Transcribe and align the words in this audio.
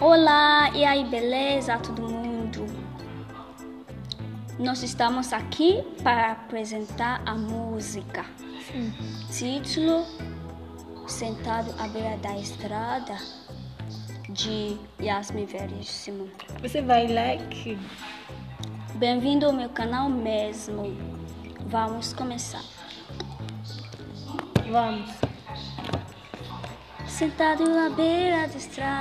Olá, 0.00 0.70
e 0.74 0.82
aí, 0.82 1.04
beleza, 1.04 1.76
todo 1.76 2.00
mundo? 2.00 2.64
Nós 4.58 4.82
estamos 4.82 5.30
aqui 5.30 5.84
para 6.02 6.32
apresentar 6.32 7.20
a 7.26 7.34
música. 7.34 8.24
Sim. 8.72 9.60
Título: 9.60 10.06
Sentado 11.06 11.74
à 11.78 11.86
beira 11.86 12.16
da 12.16 12.34
estrada, 12.38 13.18
de 14.30 14.78
Yasmin 14.98 15.44
Veríssimo. 15.44 16.30
Você 16.62 16.80
vai 16.80 17.06
like? 17.06 17.78
Bem-vindo 18.94 19.44
ao 19.44 19.52
meu 19.52 19.68
canal 19.68 20.08
mesmo. 20.08 20.96
Vamos 21.66 22.14
começar. 22.14 22.64
Vamos. 24.66 25.10
Sentado 27.06 27.64
à 27.78 27.90
beira 27.90 28.48
da 28.48 28.56
estrada, 28.56 28.99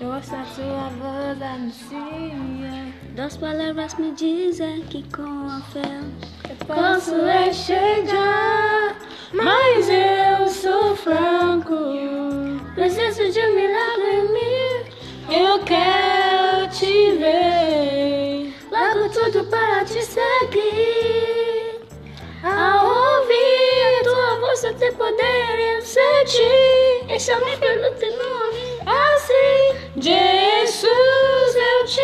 Eu 0.00 0.08
ouço 0.14 0.32
a 0.36 0.44
sua 0.44 0.88
voz 1.00 1.42
anuncia. 1.42 2.94
duas 3.10 3.36
palavras 3.36 3.94
me 3.96 4.12
dizem 4.12 4.82
que 4.82 5.02
com 5.10 5.48
a 5.48 5.60
fé 5.72 6.00
Eu 6.48 6.66
posso 6.66 7.12
é 7.26 7.52
chegar, 7.52 8.96
mas 9.32 9.88
eu 9.88 10.46
sou 10.48 10.94
franco. 10.94 11.74
preciso 12.76 13.32
de 13.32 13.40
um 13.40 13.54
milagre 13.56 14.12
em 14.20 14.32
mim. 14.32 14.82
Eu 15.28 15.58
quero 15.64 16.68
te 16.70 17.16
ver. 17.18 18.54
Largo 18.70 19.08
tudo 19.08 19.44
para 19.46 19.84
te 19.84 20.02
seguir. 20.02 21.80
Ao 22.44 22.86
ouvir 22.86 24.00
a 24.00 24.04
tua 24.04 24.40
voz, 24.40 24.62
eu 24.62 24.74
tenho 24.74 24.94
poder 24.94 25.82
sentir. 25.82 26.82
E 27.08 27.18
pelo 27.18 27.58
teu 27.58 27.58
nome. 27.58 27.71
Assim, 27.71 27.71
Jesus, 30.02 31.54
eu 31.54 31.86
te 31.86 32.00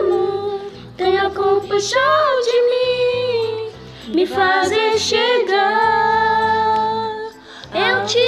amo. 0.00 0.60
tenha 0.96 1.30
compaixão 1.30 2.40
de 2.42 2.60
mim. 2.70 3.70
Me 4.16 4.26
fazer 4.26 4.98
chegar. 4.98 5.54
Eu 7.72 8.04
te 8.04 8.18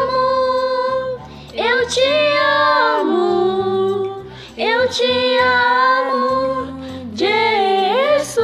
amo. 0.00 1.20
Eu 1.52 1.86
te 1.88 2.00
amo. 3.02 4.24
Eu 4.56 4.88
te 4.88 5.38
amo. 5.38 6.80
Jesus. 7.14 8.40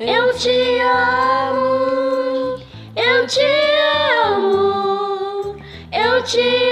Eu 0.00 0.34
te 0.36 0.80
amo. 0.80 2.58
Eu 2.96 3.24
te 3.28 3.46
amo. 4.26 5.54
Eu 5.92 6.20
te 6.24 6.40
amo. 6.40 6.63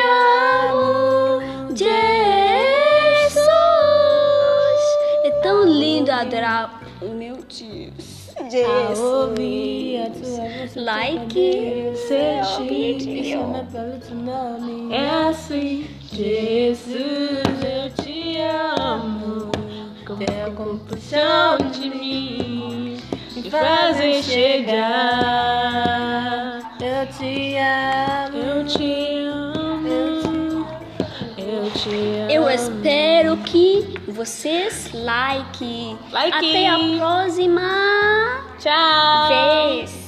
Sentir. 12.53 12.69
vídeo. 12.69 13.13
Me 13.13 13.25
chama 13.25 13.65
pelo 13.65 13.99
teu 13.99 14.17
nome. 14.17 14.95
É 14.95 15.29
assim, 15.29 15.87
Jesus, 16.13 17.43
eu 17.63 17.91
te 18.03 18.39
amo. 18.41 19.51
Tenha 20.25 20.51
compaixão 20.51 21.59
de 21.73 21.91
mim. 21.91 22.99
Me 23.35 23.51
fazem 23.51 24.23
chegar. 24.23 24.83
Eu 26.81 27.07
te 27.17 27.57
amo. 27.57 28.39
Eu 28.39 28.65
te 28.67 29.07
amo. 29.07 29.12
Eu 32.31 32.49
espero 32.49 33.37
que 33.39 33.95
vocês 34.09 34.91
like. 34.93 35.97
Like. 36.11 36.37
Até 36.37 36.69
a 36.69 36.79
próxima. 36.99 37.63
Tchau. 38.59 40.02